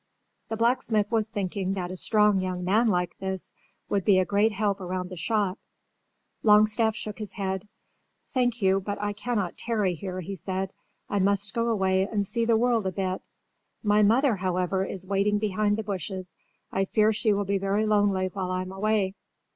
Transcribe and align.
The 0.49 0.57
blacksmith 0.57 1.11
was 1.11 1.29
thinking 1.29 1.75
that 1.75 1.91
a 1.91 1.95
strong 1.95 2.41
young 2.41 2.63
man 2.63 2.87
like 2.87 3.15
this 3.19 3.53
would 3.87 4.03
be 4.03 4.17
a 4.17 4.25
great 4.25 4.51
help 4.51 4.81
around 4.81 5.09
the 5.09 5.15
shop. 5.15 5.59
Longstaff 6.41 6.95
shook 6.95 7.19
his 7.19 7.33
head. 7.33 7.67
"Thank 8.25 8.63
you, 8.63 8.79
but 8.79 8.99
I 8.99 9.13
cannot 9.13 9.59
tarry 9.59 9.93
here," 9.93 10.19
he 10.21 10.35
said. 10.35 10.73
"I 11.07 11.19
must 11.19 11.53
go 11.53 11.69
away 11.69 12.01
and 12.07 12.25
see 12.25 12.45
the 12.45 12.57
world 12.57 12.87
a 12.87 12.91
bit. 12.91 13.21
My 13.83 14.01
mother, 14.01 14.35
however, 14.37 14.83
is 14.83 15.05
waiting 15.05 15.37
behind 15.37 15.77
the 15.77 15.83
bushes. 15.83 16.35
I 16.71 16.85
fear 16.85 17.13
she 17.13 17.31
will 17.31 17.45
be 17.45 17.59
very 17.59 17.85
lonely 17.85 18.31
while 18.33 18.49
I 18.49 18.63
am 18.63 18.71
away." 18.71 19.13